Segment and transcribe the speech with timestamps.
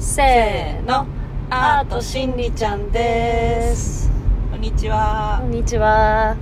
[0.00, 1.06] せーの。
[1.50, 4.10] アートしんりちゃんです。
[4.50, 5.40] こんにちは。
[5.42, 6.38] こんにちは。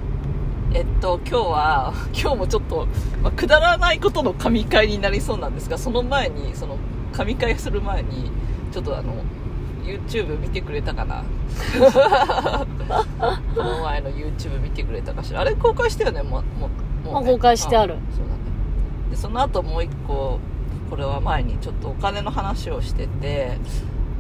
[0.73, 2.87] えっと今日は 今日もちょっと、
[3.21, 6.77] まあ、くだらないことの神回になりそうなんですがその前にその
[7.13, 8.31] 神回する前に
[8.71, 9.13] ちょっとあの
[9.85, 11.25] YouTube 見てくれたかな。
[13.57, 15.41] この前の YouTube 見てくれたかしら。
[15.41, 16.23] あれ公開したよね。
[16.23, 16.71] もうも
[17.11, 17.95] うもう公開してある。
[17.95, 18.41] うんそうだね。
[19.11, 20.39] でその後もう一個
[20.89, 23.59] これは前にちょっとお金の話をしてて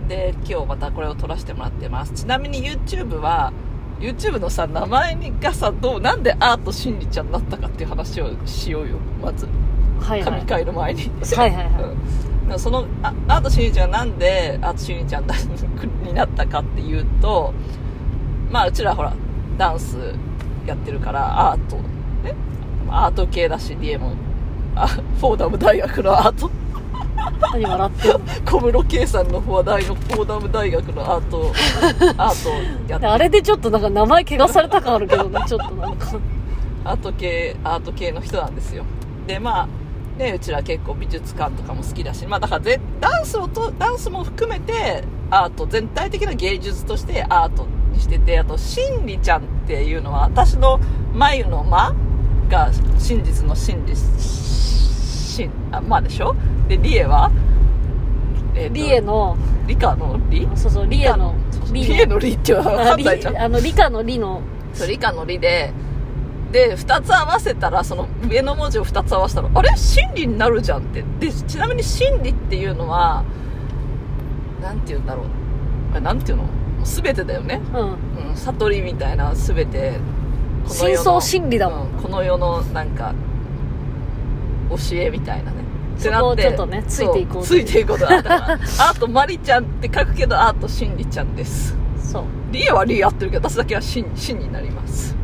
[0.08, 2.12] で今日またこれを撮らせてもらってます。
[2.12, 3.52] ちなみに YouTube は
[4.00, 8.98] YouTube のさ名前がさどうなんでアートしんりちゃんになったかっていう話をしようよ。
[9.23, 9.46] まず
[10.00, 10.30] はいはい。
[10.40, 11.10] 神回の前に。
[11.36, 11.84] はいはいはい。
[12.52, 12.59] うん。
[12.59, 15.24] そのあアートしんりちゃんがなんでアートしんりちゃん
[16.04, 17.52] になったかっていうと
[18.50, 19.12] まあうちらほら
[19.59, 19.98] ダンス
[20.66, 21.76] やってるからアート。
[21.76, 22.34] ね
[22.90, 24.12] アート系だしリエも
[24.82, 26.50] あフォーダム大学のアート
[27.52, 28.20] 何笑ってんの？
[28.45, 31.52] 小室圭さんの話題のフォーダム大学のアート
[32.16, 32.51] アート
[32.90, 33.06] やって。
[33.06, 35.40] であれでちょっとなんか名前怪我された感あるけどね。
[35.46, 36.18] ちょっとなんか。
[36.84, 38.84] アート系アート系の人なんですよ。
[39.26, 39.68] でまあ
[40.18, 42.26] ねうちら結構美術館とかも好きだし。
[42.26, 50.80] まあだからぜダンスをとダンスも含めてアート全体的な芸術としてアートにしててあと真理ちゃんっていうのは私の
[51.12, 51.95] 眉の間
[52.49, 56.35] が真実の真理真あまあでしょ？
[56.68, 57.30] でリエは、
[58.55, 60.49] えーとリエの理科の理？
[60.57, 61.35] そうそうリエの
[61.73, 62.18] リリエの。
[62.18, 63.35] 理って分かあんないじゃん。
[63.35, 64.43] リあの理科の理の。
[64.72, 65.72] そう理科の理で。
[66.50, 69.77] で2つ合わせたらその上の文字を2つ合わせたらあれ？
[69.77, 71.05] 真理になるじゃんって。
[71.21, 73.22] でちなみに真理っていうのは
[74.62, 75.25] なんて言うんだろ
[75.94, 76.00] う。
[76.00, 76.44] なんていうの？
[76.84, 78.31] 全てだよね、うん。
[78.31, 79.99] うん、悟りみたいな全て
[80.69, 81.91] 深層心理だもん。
[81.93, 83.15] うんこの世のなんか
[84.71, 85.59] 教えみたいなね。
[85.99, 91.75] そこをちょっとねついていこうついていこうとだからアートマリちゃんって書くけどアート真理ちゃんです。
[91.99, 92.25] そう。
[92.53, 95.16] リエはリエやってるけど私だけは真真になります。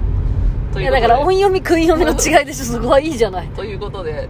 [0.73, 2.65] といやだから音読み訓読みの違いでしょ。
[2.75, 3.49] すごいいいじゃない。
[3.49, 4.29] ということで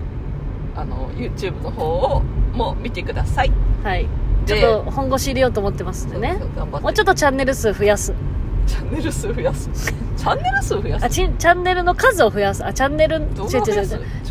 [0.77, 2.23] あの YouTube の方を
[2.53, 3.53] も見てください。
[3.83, 4.07] はい。
[4.47, 6.39] ちでょっと本腰入れようと思ってますんでね。
[6.83, 8.13] もうちょっとチャンネル数増やす
[8.67, 9.69] チャンネル数増やす？
[10.17, 11.05] チャンネル数増やす？
[11.05, 12.65] あちチャンネルの数を増やす？
[12.65, 13.17] あチャンネル？
[13.17, 13.85] 違う動違う違う。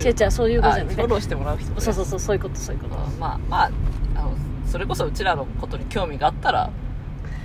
[0.03, 2.95] 違う違うそういうことじゃなくてあフォローしてもらう人そうそうそうそういうことそういうこと。
[2.95, 3.71] うんまあまあ
[4.15, 4.31] あの
[4.65, 6.69] それこそうちらのことに興味があったら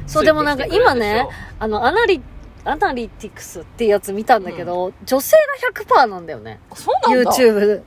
[0.06, 1.26] そうでもなんか今ね
[1.58, 2.22] あのアナリ
[2.64, 5.70] アナリティクスっていうやつ見たんだけど、女性が
[6.04, 6.60] 100%なんだよね。
[6.70, 7.30] あそうなんだ。
[7.30, 7.82] YouTube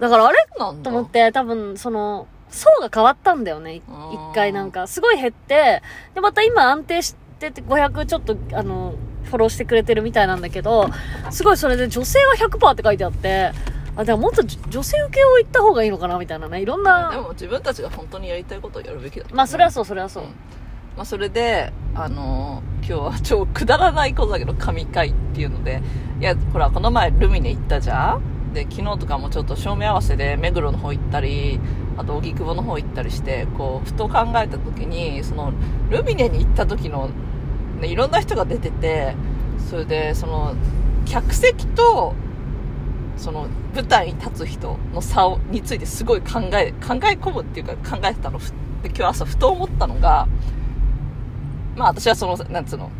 [0.00, 0.38] だからあれ？
[0.58, 0.90] なんだ。
[0.90, 3.76] と思って多分その層が変わったんだよね。
[3.76, 3.82] 一
[4.34, 4.86] 回なんか。
[4.88, 5.82] すごい減って
[6.14, 7.14] でまた今安定し
[7.50, 8.94] てて500ちょっとあの
[9.24, 10.88] フォローしてくれてるみたいなんだけど
[11.30, 13.52] すごいそれで女性は100%って書いてあって
[13.96, 20.30] あでももっと女女性受けを言った方がいいのかなみたいなねいろんでなも自分たちが本当にやりたいことをやるべきだまあそれはそうそれはそう、うん。
[20.96, 25.80] まあ、それで、あのー今日は超くだらないことだけど神回っていうので
[26.20, 28.52] いやほらこの前ルミネ行ったじゃん。
[28.52, 31.58] で昨日とかもちょっと照明合わせで目黒の方行ったり
[31.96, 35.54] あと荻窪の方行ったりしてこうふと考えた時にその
[35.88, 37.14] ルミネに行った時の、ね、
[37.88, 39.14] いろんな人が出てて
[39.70, 40.54] それでその
[41.06, 42.14] 客席と
[43.16, 48.40] その舞台に立つ人の差をについてすごい考え考え込むっていうか考えてたの
[48.84, 50.26] 今日朝ふと思ったのが
[51.76, 52.90] まあ私はそのなんつうの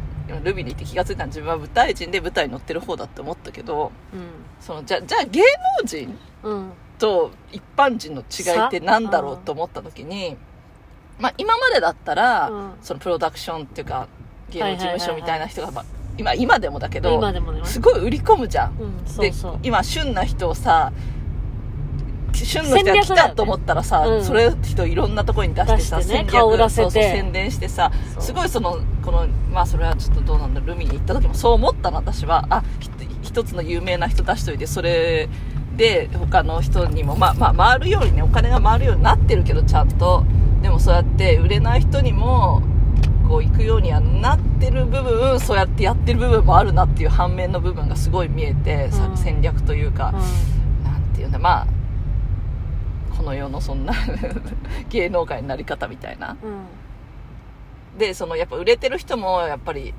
[0.44, 3.92] ルビーに行って気がついたのは自分は舞台人で舞台に乗ってる方だって思ったけど
[4.60, 5.42] そのじゃじゃあ芸
[5.80, 6.54] 能人うん。
[6.54, 6.72] うん
[7.02, 10.36] と一般人の違いって何だろう差と思った時に、
[11.18, 12.72] まあ、今までだったら、うん。
[12.80, 14.06] そのプロダクションっていうか
[14.52, 15.84] 芸能事務所みたいな人が、まあ、
[16.18, 17.60] 今今でもだけど今でもね。
[17.64, 18.70] すごい売り込むじゃん。
[18.78, 19.58] うんそうでそう。
[19.62, 20.92] 今旬な人をさ
[22.34, 24.24] 旬の人が来たと思ったらさ、うん。
[24.24, 26.90] それ人いろんなところに出してさ出してね顔売らせて。
[26.90, 32.46] 宣伝してさすごいそのこのまあそれはちょっとどうなんだルミに行った時もそう思ったの私は。
[32.50, 32.90] あひ
[33.22, 35.28] 一つの有名な人出しといてそれ
[35.76, 40.24] で他の人にもまあまあ回るようにねお金が回るようになってるけどちゃんと。
[40.60, 42.62] でもそうやって売れない人にも
[43.32, 49.16] こう行くようにはなってる部分そうやってやってる部分もあるなっていう反面の部分がすごい見えて、さうん。
[49.16, 51.66] 戦略というか、うなんていうんだまあ
[53.16, 53.94] この世のそんな
[54.90, 56.34] 芸能界のなり方みたいな。
[56.34, 57.98] んうん。
[57.98, 59.94] でそのやっぱ売れてる人もやっぱり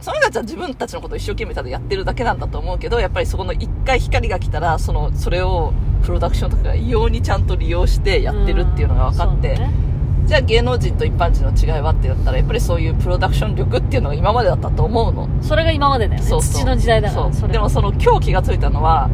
[0.00, 5.72] その人たちは自分たちのことを一生懸命ただやってるだけなんだと思うけどやっぱりそこの一回光が来たらそのそれを
[6.04, 9.93] プロダクションとかが異様にちゃんと利用してやってるっていうのが分かって、うん
[10.26, 15.28] じゃあ芸能人と一般人の違いはってなったらやっぱりそういうプロダクション力っていうのが今までだったと思うの。
[15.42, 16.26] それが今までだよね。
[16.26, 16.42] そう。
[16.42, 17.48] そう土の時代だからそう。
[17.50, 19.10] でもその今日気がついたのは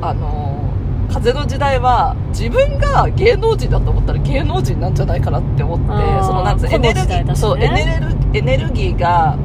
[0.00, 0.56] あのー
[1.08, 5.86] 風の時代は自分が芸能人だと思ったら芸能人なんじゃないかなって思って
[6.24, 9.38] そのなんつうエネルギー、ねそうエネルエネルギーが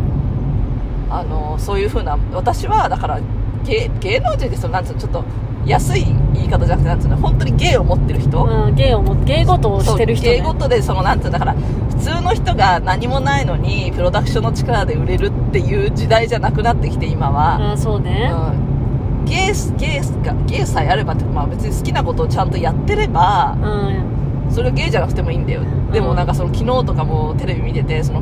[1.10, 3.20] あのそういうふうな私はだから
[3.64, 5.24] 芸芸能人ですよなんつうのちょっと
[5.66, 10.38] 安い言い方じゃなくてなんつうの本当に芸を持ってる人、うん、芸をも、芸事をしてる人、ね。
[10.38, 18.32] 芸事でそのなんていうのだから普通の人が何もないのにプロダクションの力で売れるっていう時代じゃなくなってきて今は、あそうね。
[18.34, 23.68] うん、芸芸が芸さえあればって、まあ、別に好きなことをちゃんとやってればう
[24.08, 24.12] ん。
[24.52, 28.22] それは芸じゃなくてもいいんだよでもなんかその昨日とかもテレビ見ててその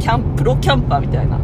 [0.00, 1.38] キャンプロキャンパーみたいな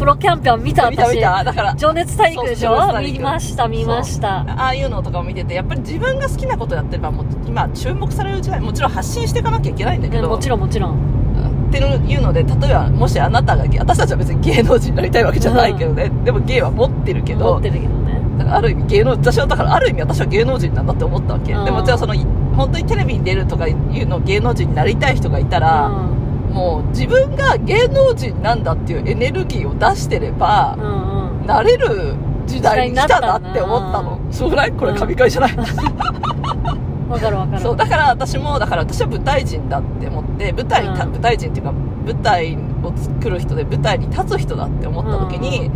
[0.00, 1.16] プロキャンパー見た見た私。
[1.16, 1.44] 見た。
[1.44, 1.74] だから。
[1.76, 2.98] 情熱大陸でしょ？
[3.02, 4.40] 見ました、見ました。
[4.48, 11.68] ああいうのとかを見ててやっぱり自分が好きなことやってればもう今注目される時代もちろん発信していかなきゃいけないんだけどうんもちろんもちろん。
[11.68, 18.22] っていうので例えばもしあなたが私たちは別に芸能人になりたいわけじゃないけどね、でも芸は持ってるけど持ってるけどね。
[18.38, 21.64] だからある意味芸能私はだからある意味私は芸能人なんだって思ったわけ、うん。
[21.66, 22.14] でもじゃあその
[22.56, 26.19] 本当にテレビに出るとかいうの芸能人になりたい人がいたら、うん
[26.50, 31.46] もう自分が芸能人なんだっていうエネルギーを出してれば、うんうん。
[31.46, 32.14] なれる
[32.46, 34.20] 時代に来たなって思ったの。
[34.30, 35.56] そうないこれ神回じゃない、
[37.08, 37.62] わかるわかる。
[37.62, 41.12] そうだから私もだから私は舞台人だって思って舞台にた、うん。
[41.12, 41.72] 舞台人っていうか
[42.04, 45.70] 舞台を作る人で舞台に立つ人だって思った時に、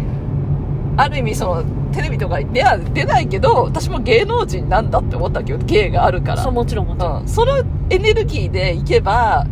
[0.96, 6.42] ある意味そのテレビとかに出は出ないけど私も芸能人なんだって思ったわけど芸があるから。
[6.42, 7.20] そう、もちろんもちろん。
[7.22, 9.46] うん、そのエネルギーでいけば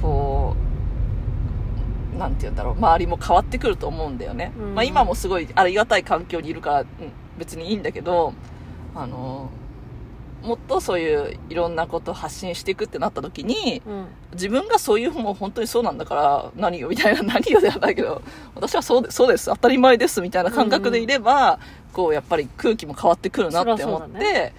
[0.00, 0.60] こう
[2.20, 2.74] なんて言うんだろう。
[2.74, 4.74] 周りも変わってくると思うんだよね、うん。
[4.74, 6.86] まあ、今もすごいありがたい環境にいるから、うん
[7.38, 8.34] 別にいいんだけど
[8.94, 9.48] あの
[10.42, 14.06] もっとそういういろんなことを発信していくってなった時にうん。
[14.34, 18.20] 自分がそういうもう本当にそうなんだから何よみたいな何よではないけど
[18.54, 21.58] 私はそうでそうです当たり前ですみたいな感覚でいれば、
[21.92, 24.52] こうやっぱり空気も変わってくるなって思って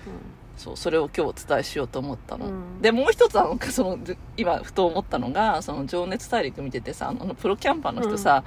[0.57, 2.81] そうそれを今日お伝えしようと思ったの、うん。
[2.81, 8.43] でもう一つあのそのじ今ふと思ったのが「その情熱大陸」見ててさあのプロキャンパーの人さ、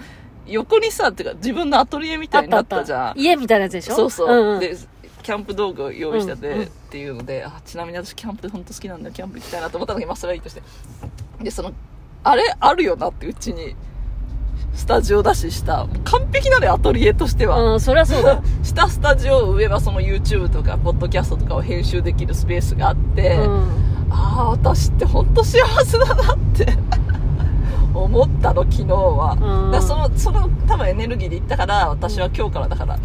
[0.47, 3.19] 横にさてか自分のアトリエみたいになったじゃん。
[3.19, 3.95] 家みたいなやつでしょ？
[3.97, 4.77] そうそう、んうん、で
[5.23, 6.67] キャンプ道具を用意してて、うんうん。
[6.67, 10.63] っていうのであちなみに私キャンプ本当好きなんだよキャンプ行きたいなと思ったんだけどまあそれはいいとして。
[11.41, 11.73] でその
[12.23, 13.75] あれあるよなってうちに
[14.75, 18.43] スタジオだししたもう完璧なのよアトリエとしては、うん、そりゃそうだ。
[18.63, 23.63] 下スタジオ上はその YouTube とかポッドキャストとかを編集できるスペースがあって、うん。
[24.11, 26.67] ああ私って本当幸せだなって。
[27.95, 29.71] 思ったの昨日は、うん。
[29.71, 32.99] だそのその多分エネルギーで言ったから私は今日からだから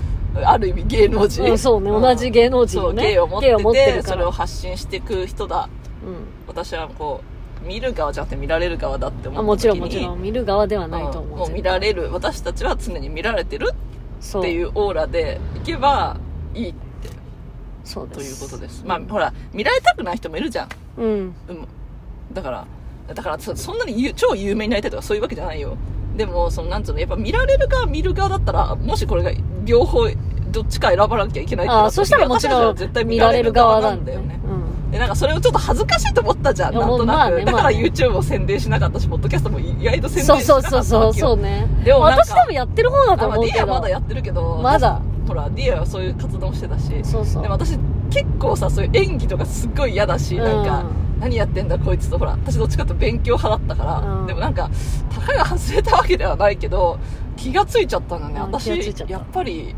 [0.43, 1.91] ある意味芸能人、うんそうね。
[1.91, 5.69] 同じ芸能人そう芸を持っててそれを発信していく人だ。
[6.03, 6.15] うん。
[6.47, 10.21] 私はこう見る側じゃなくて見られる側だって思あったもちろんもちろん。
[10.21, 11.31] 見る側ではないと思う。
[11.31, 12.11] うんもう見られる。
[12.11, 13.71] 私たちは常に見られてる
[14.19, 16.17] そっていうオーラでいけば
[16.53, 17.09] いいって。
[17.83, 18.39] そうです。
[18.39, 18.83] ということです。
[18.85, 20.69] まあほら見られたくない人もいるじゃん。
[20.97, 21.07] うん。
[21.07, 21.67] うん、
[22.33, 22.67] だから
[23.13, 25.77] だからそそんなに有超有名になりたいとかそういうわけじゃないよ。
[26.15, 29.31] でもそのなんつうのやっぱ見られる側見る側だったらもしこれが
[29.63, 30.09] 両方
[30.51, 34.39] どっちか選ばなきゃいけないってなった時ああ、そしたらもちろん絶対見られる側なんだよね。
[34.43, 34.48] うん。
[34.99, 41.67] でなんかそれをちょっと恥ずかしいと思ったじゃんいやなんとなく、まあねだから YouTube を宣伝しなかったしポッドキャストも意外と宣伝しそうそうなかったそうそう、そううね。
[41.85, 43.67] でもなんか私でもやってる方だとあまあ思う D けど。
[43.67, 45.01] はまだやってるけどまだ。
[45.25, 47.43] ほら D はそういう活動もしてたしそうそう。
[47.43, 47.77] でも私
[48.09, 50.83] 結構さそういう演技とかすっごい嫌だし、なんか
[51.21, 54.27] 何やってんだこいつとほら私どっちかというと勉強派だったから、うん。
[54.27, 54.69] でもなんか
[55.09, 56.99] たかが外れたわけではないけど
[57.37, 59.13] 気がついちゃったんだね、うん私気がついちゃった。
[59.13, 59.73] やっぱり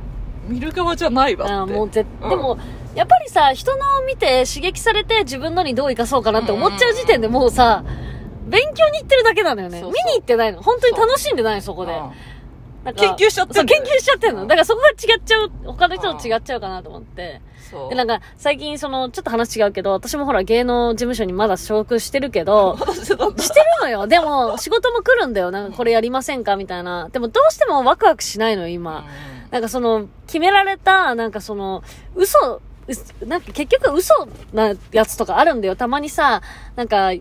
[0.48, 1.54] 見る側じゃないわって。
[1.54, 2.30] あもうぜ、うん。
[2.30, 2.58] でも、
[2.96, 7.84] やっぱりさ、人のを見て刺激されて自分のにどう生かそうかなって思っちゃう時点でもうさ、
[8.48, 9.80] 勉強に行ってるだけなのよね。
[9.80, 10.62] そうそう見に行ってないの。
[10.62, 11.94] 本当に楽しんでないの、そこで。
[11.94, 12.12] うん
[12.84, 14.42] なんか研究しちゃってそう、んだよね研究しちゃってんの。
[14.42, 17.40] うんだからそこが違っちゃう、他の人と違っちゃうかなと思って。
[17.70, 23.20] そうで、なんか、最近、その、ちょっと話違うけど、私もほら、芸能事務所にまだ所属してるけど、 してる
[23.82, 24.08] のよ。
[24.08, 25.52] でも、仕事も来るんだよ。
[25.52, 26.56] なんか、これやりませんか？
[26.56, 27.10] みたいな。
[27.10, 29.06] でも、どうしてもワクワクしないのよ、今。
[29.52, 31.84] なんかその、決められた、なんかその、
[32.16, 32.62] 嘘、
[33.26, 35.76] なんか結局嘘なやつとかあるんだよ。
[35.76, 36.42] たまにさ、
[36.76, 37.12] なんか、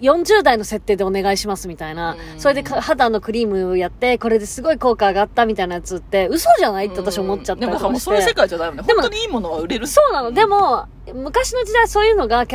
[0.00, 2.16] 40代の設定でお願いしますみたいな。
[2.34, 7.92] うんそれでか肌のクリームをやって、これですごい効果上がったみたいなやつって、嘘じゃないって私思っちゃったでもりとかして。
[7.92, 10.32] もうそういう世界じゃないよねでも本当にいいものは売れるそうなの。
[10.32, 12.46] でも、昔の時代そういうのが、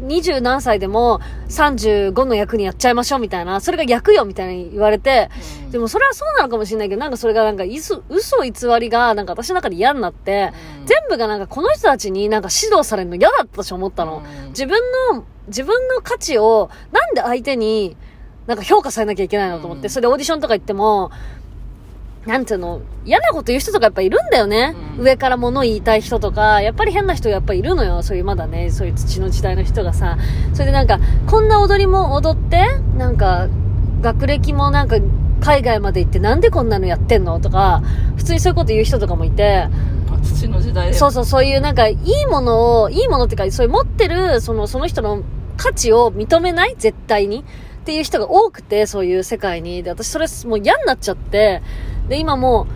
[0.00, 5.30] 二十何歳でも35の役にやっちゃいましょうみたいな、それが役よみたいに言われて、
[5.64, 5.70] うん。
[5.70, 10.86] でもそれはそうなのかもしれないけど、なんかそれがなんか嘘、嘘偽りが、なんか私の中で嫌になって、うん。
[10.86, 14.22] 全部がなんかこの人たちになんか指導されるの嫌だったし思ったの。
[14.44, 14.48] うん。
[14.48, 14.80] 自分
[15.12, 17.96] の、自分の価値を、なんで相手に、
[18.46, 19.90] なんか評価されなきゃいけないのと思って、うん。
[19.90, 21.10] それでオーディションとか行っても、
[22.26, 24.76] なんていうの、嫌なこと言う人とかやっぱいるんだよね。
[24.96, 28.02] うん上から物言いたい人とか、やっぱり変な人やっぱいるのよ。
[28.02, 30.18] そういうまだね、そういう土の時代の人がさ。
[30.52, 33.48] それでなんか、こんな踊りも踊って、なんか、
[34.02, 34.98] 学歴もなんか、
[35.40, 37.40] 海外まで行ってなんでこんなのやってんの？
[37.40, 37.82] とか、
[38.16, 39.66] 普通にそういうこと言う人とかもいて、
[40.08, 45.22] まあ土の時代でそうそう、そういうなんか、いいものを、いいものっていうか、そういう持ってる、その、その人の
[45.56, 46.76] 価値を認めない？
[46.78, 47.40] 絶対に？
[47.40, 49.82] っていう人が多くて、そういう世界に。
[49.82, 51.62] で、私それもう嫌になっちゃって、
[52.08, 52.66] で、今も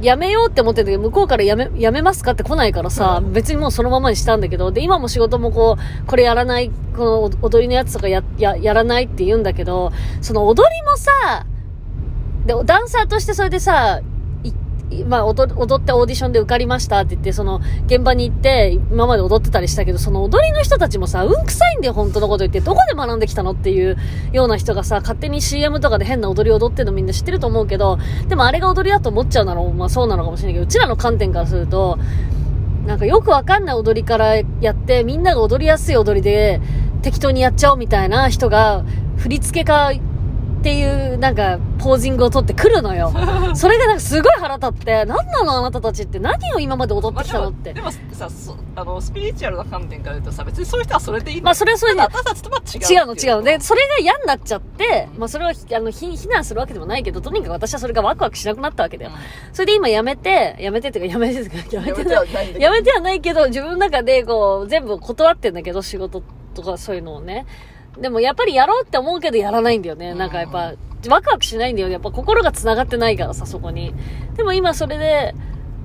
[0.00, 3.32] う、やめようって思ってるけど、向こうからやめ、やめますかって来ないからさ、うん。
[3.32, 11.46] 別にもうそのままにしたんだけど、で、今も仕事もこう、これやらない、この踊りのやつとかや、や、やらないって言うんだけど、その踊りもさ、
[12.46, 14.00] で、ダンサーとしてそれでさ、
[15.06, 22.60] まあ踊、踊ってオーディションで受かりましたって言って、その、現場に行って、今まで踊ってたりしたけど、その踊りの人たちもさ、うんくさいんだよ、本当のこと言って。
[22.60, 23.96] どこで学んできたのっていう
[24.32, 31.98] ような人がさ、勝手に CM とかで変な踊り踊ってるのみんな知ってると思うけど、でもあれが踊りだと思っちゃうなら、まあそうなのかもしれないけど、うちらの観点からすると、
[32.86, 36.60] なんかよくわかんない踊りからやって、みんなが踊りやすい踊りで
[37.02, 38.84] 適当にやっちゃおうみたいな人が、
[39.18, 40.00] 振り付け家っ
[40.62, 43.10] ていうなんかポージングを取ってくるのよ。
[43.54, 47.72] それがなんかすごい腹立って、なんなのあなたたちって何を今まで踊ってきたのって。
[47.72, 53.42] でもでもさそあのスピリチュアルな観点から言うとさ別にそういう人はそれでいいのまあそれはそれで私たちとは違う違うの違うの。
[53.42, 59.12] で、でそれが嫌になっちゃって、うんまあそれをひあのひ非難するわけでもないけど、とにかく私はそれがワクワクしなくなったわけだよ。
[59.52, 66.22] それで今やめて、やめてっていうかやめてっていうか、やめてはないやめてはないけど、自分の中でこう、全部断ってんだけど、仕事
[66.54, 67.46] とかそういうのをね。
[67.98, 70.14] でもやっぱりやろうって思うけどやらないんだよね。
[70.14, 70.74] なんかやっぱ、
[71.08, 71.94] ワクワクしないんだよね。
[71.94, 73.94] やっぱ心が繋がってないからさ、そこに。
[74.36, 75.34] でも今それで、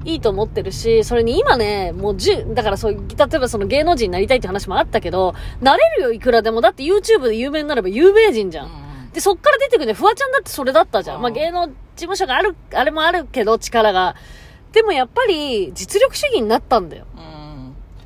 [0.04, 2.98] いいと思ってるし、それに今ね、もう10、だからそう、例
[3.38, 6.62] えばその芸能人になりたいって話もあったけど、なれるよ、いくらでも。
[6.62, 8.68] だって YouTube で有名になれば有名人じゃん。
[8.68, 14.18] うんで、そっから出てくるね、フワちゃんだってそれだったじゃんまあ芸能事務所がある、あれもあるけど、力が。
[14.74, 17.06] でもやっぱり、実力主義になったんだよ。
[17.16, 17.35] うん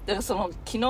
[0.10, 0.82] だからその昨日ん？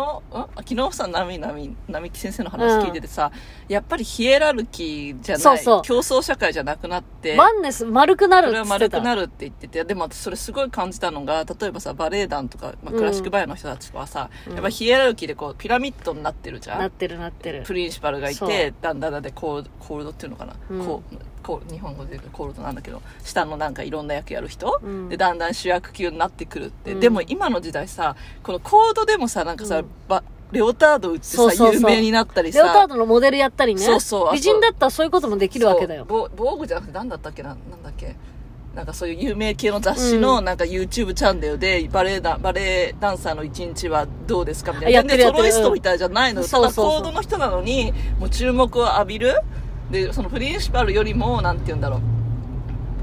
[0.65, 3.33] 昨日さ並並並木先生の話聞いててさ、
[3.67, 5.81] やっぱりヒエラルキーじゃないそうそう。
[5.81, 8.75] 競争社会じゃなくなってワンネス丸くなるそれはってた。
[8.77, 14.53] 丸くなるって言っててでも私それすごい感じたのが例えばさバレエ団とか、まあ、クラシックバレエの人たちはさ、うん。
[14.53, 16.79] やっぱヒエラルキーでこうピラミッドになってるじゃん。
[16.79, 17.63] なってるなってる。
[17.63, 17.73] プ。
[17.73, 20.85] リンシパルがいてだんだんだんでコールドコールドっていうのかな、うん。
[20.85, 21.15] こう
[21.49, 25.09] こう日本語でコールドなんだけど下のなんかいろんな役やる人、うん。
[25.09, 26.99] でだんだん主役級になってくるって、うん。
[26.99, 29.85] でも今の時代さこのコードでもさなんかさ、うん。
[30.07, 31.91] ばレオタード売ってさそうそうそう。
[31.91, 32.61] 有名になったりさ。
[32.61, 33.81] レオタードのモデルやったりね。
[33.81, 34.31] そうそう。
[34.31, 36.05] 美人だったらそういうこともできるわけだよ。
[36.07, 36.29] 防
[36.59, 37.49] 具じゃなくて何だったっけな？
[37.49, 38.15] なんだっけ？
[38.75, 40.45] なんかそういう有名系の雑誌のうん。
[40.45, 44.97] なんか YouTube チャンネルでバレエダンバレエダンサーの一日はどうですかみたいな。
[44.97, 49.41] やってるやってるソロイストみたいじゃないの、ただうんそうそうそうコードの人なのにもう注目を浴びる
[49.91, 52.01] でそのプリンシパルよりもなんて言うんだろう。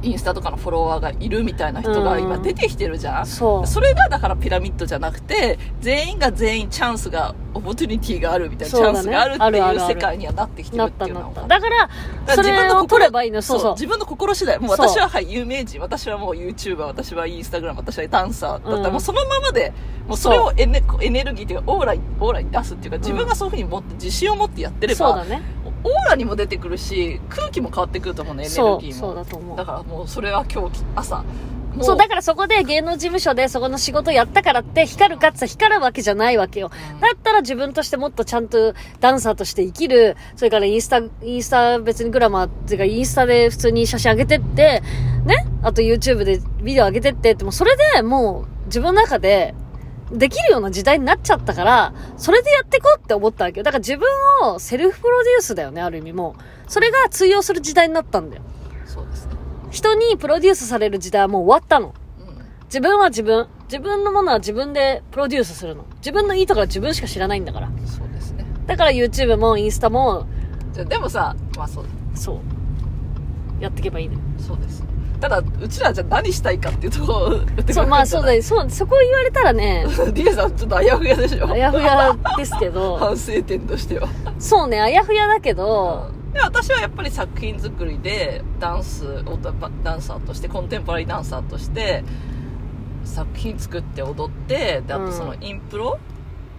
[0.02, 3.66] インスタとかのフォロワーがいるみたいな人が今出てきてるじゃん、そう。
[3.66, 8.84] それがだからピラミッドじゃなくて全員が全員チャンスがオポチュニティがあるみたいな、ね。
[8.84, 11.04] チャンスがあるっていう世界にはなってきてるなっって。
[11.06, 11.48] いうのは。
[11.48, 11.88] だから、
[12.34, 13.40] それを取ればいいの。
[13.40, 13.60] そう。
[13.60, 13.72] そう。
[13.72, 14.58] 自分の心次第。
[14.58, 15.80] もう私ははい有名人。
[15.80, 17.80] 私はもう YouTuber 私はインスタグラム。
[17.80, 18.70] 私はダンサーだった。
[18.70, 18.92] ら、うん。
[18.92, 19.72] もうそのままで
[20.06, 25.42] もうそれをエネエネルギーっていうかオーラにオーラに出すっていうか自分がそういうふうに持って自信を持ってやってれば、そうだね。
[25.84, 28.92] オーラにも出てくるし空気も変わってくると思うねエネルギーも。
[28.94, 29.56] そうだと思う。
[29.56, 29.64] だ。
[29.64, 31.24] からもうそれは今日朝
[31.74, 36.70] もそう、だからそこで芸能事務所でそこの仕事やったからって光るかって光るわけじゃないわけよ。
[36.94, 37.00] うん。
[37.00, 44.82] だったら自分としてもっとちゃんとダンサーとして生きる、それからインスタ、インスタ別にグラマーっていうかインスタで普通に写真上げてって、
[45.26, 45.46] ね？
[45.62, 49.54] あと YouTube でビデオ上げてってって、もうそれでもう自分の中で
[50.12, 53.64] できるような時代になっちゃったから、それでやってこうって思ったわけよ。
[53.64, 54.06] だから自分
[54.42, 56.70] をセルフプロデュースだよね、ある意味もう。
[56.70, 58.42] それが通用する時代になったんだよ。
[58.84, 59.32] そうですね、
[59.70, 61.94] 人にプロデュースされる時代はもう終わったの。
[62.20, 62.36] うん
[62.66, 63.48] 自分は自分。
[63.64, 65.84] 自分のものは自分でプロデュースするの。
[65.96, 67.68] 自分のいいところは自分しか知らないんだから。
[67.84, 70.26] そうですねだから YouTube もインスタも、
[70.72, 71.84] じゃあでもさまあそう
[72.14, 72.38] そう。
[73.60, 74.16] やっていけばいいね。
[74.38, 74.85] そうです
[75.20, 77.40] ただうちらじゃあ何したいかっていうとこ
[77.72, 78.42] そう、まあそうだよ。
[78.42, 84.08] そう、そこを言われたらね、リエさんちょっとあやふやでしょあやふやですけど、 反省点としては。
[84.38, 92.04] そうね、あやふやだけど、で私はやっぱり作品作りでダンスオタパダンサーとしてコンテンポラリーダンサーとして
[93.04, 95.42] 作品作って踊ってであとそのうん。
[95.42, 95.98] インプロ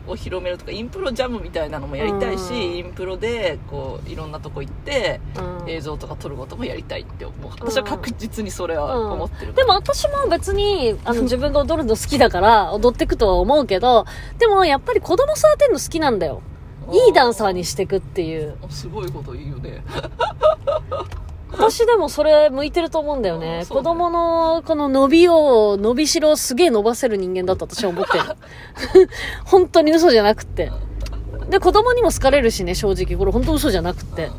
[0.07, 2.57] を広めるとかインプロジャムみたいなのもやりたいし、うん。
[2.57, 5.69] インプロでこういろんなとこ行ってうん。
[5.69, 7.51] 映像とか撮ることもやりたいって思う。
[7.51, 14.05] 私は確実にそれは思ってる、でも私も別に、あの、自分が踊るの好きだから、踊ってくとは思うけど、
[14.39, 16.41] でもやっぱり子供育てるの好きなんだよ。
[16.91, 18.55] いいダンサーにしてくっていう。
[18.69, 19.83] すごいこと言うよね
[21.51, 23.63] 私でもそれ向いてると思うんだよね。
[23.69, 28.23] 子供のこの伸びを、伸びしろをすげえ伸ばせる人間だと私は思ってる。
[29.45, 30.71] 本当に嘘じゃなくって。
[31.49, 33.17] で、子供にも好かれるしね、正直。
[33.17, 34.29] これ本当嘘じゃなくって。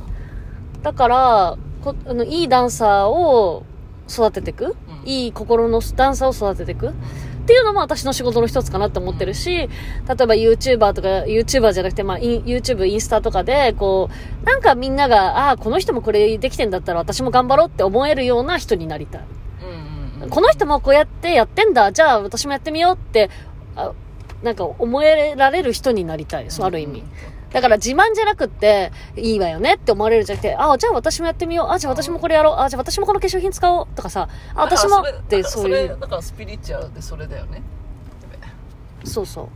[0.83, 3.65] だから、こあのいいダンサーを
[4.09, 6.93] 育てていく、うんいい心のダンサーを育てていく
[7.49, 9.69] っていうのも私の仕事の一つかなって思ってるし、例え
[10.07, 14.11] ば YouTuber とか、YouTuber じゃなくて、まあ、YouTube、インスタとかで、こ
[14.43, 19.23] う、なんかみんなが、ああ、この人もこれできてんだったら私も頑張ろうって思えるような人になりたい。
[19.63, 23.31] うんうんうんこの人もこうやってやってんだ、じゃあ私もやってみようって、
[23.77, 23.93] あ
[24.43, 26.51] なんか思えられる人になりたい。
[26.51, 27.03] そう、ある意味。
[27.53, 31.71] だから自慢じゃなくって、いいわよねって思われるんじゃなくて、あ、じゃあ私もやってみよう。
[31.71, 32.57] あ、じゃあ私もこれやろう。
[32.59, 33.87] あ、じゃあ私もこの化粧品使おう。
[33.95, 35.89] とかさ、あ、私もってそそういう。
[35.89, 37.63] れだからスピリチュアルでそれだよね
[39.05, 39.47] そうそう。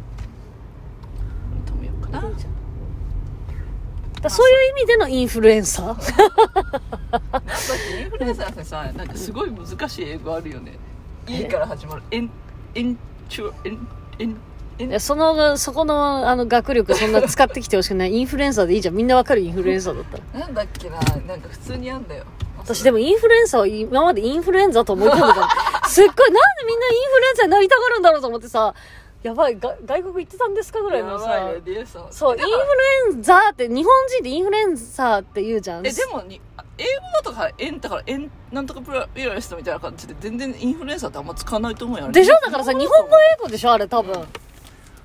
[1.70, 2.30] 止めようかな
[4.22, 5.96] だそういう意味でのインフルエンサー
[7.98, 10.78] インフルエンサーってさなんかすごい難しい英語あるよね
[11.26, 12.30] 「い」から始まる「エン
[12.76, 12.96] エン
[13.28, 13.88] チュエン
[14.20, 14.36] エン
[14.98, 18.12] その、そこの、あの、学力そんな使ってきてほしくない。
[18.16, 18.94] インフルエンサーでいいじゃん。
[18.94, 19.40] みんなわかる？
[19.42, 20.40] インフルエンサーだったら。
[20.40, 20.96] なんだっけな？
[21.26, 22.24] なんか普通にあんだよ
[22.58, 25.48] 私でもインフルエンサーを今までインフルエンザと思い込んでた。
[25.88, 28.72] すっごい、なんでみんなインフルエンザになりたがるんだろうと思ってさ、
[29.22, 32.52] やばい、が外国行ってたんですかぐらいのさやばいね、そう、インフル
[33.14, 35.86] エンザって、日本人ってインフルエンサーって言うじゃん。
[35.86, 36.40] えでもに
[36.78, 36.84] 英
[37.24, 42.34] 語とかエンだからエンなんとかプラピラリストみたいな感じで全然インフルエンサーってあんま使わないと思うよでしょ？
[42.44, 43.72] だからさ、日本語英語でしょ？
[43.72, 44.14] あれ多分。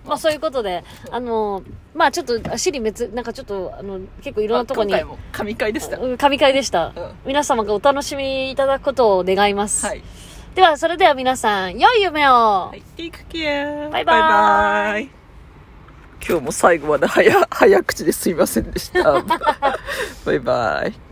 [0.07, 5.97] まあそういうことで、あの、まあちょっと、尻滅、なんかちょっと、あの、結構いろんなとこに、今回も神回でした。
[5.97, 6.87] うん神回でした。
[6.87, 7.11] うん。
[7.25, 9.85] 皆様がお楽しみいただくことを願います。
[9.85, 10.01] はい。
[10.55, 14.05] では、それでは皆さん、良い夢を、はい Take care バイ。
[14.05, 15.09] バイバイ。
[16.27, 19.23] 今日も最後まで早早口ですいませんでした。
[20.25, 21.06] バイバイ